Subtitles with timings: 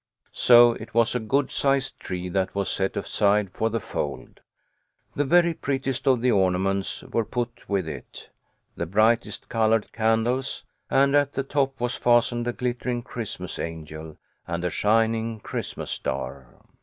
[0.33, 4.39] So it was a good sized tree that was set aside for" The Fold."
[5.15, 8.31] The very prettiest of the ornaments were put with it;
[8.75, 14.17] the brightest coloured candles, and at the top was fastened a glittering Christmas angel
[14.47, 16.47] and a shining Christmas star.